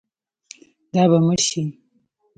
[0.93, 1.63] دا به مړ شي.